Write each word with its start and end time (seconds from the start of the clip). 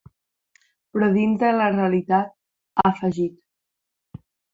Però 0.95 1.09
dins 1.17 1.35
de 1.43 1.51
la 1.57 1.67
realitat, 1.73 2.31
ha 2.77 2.87
afegit. 2.93 3.37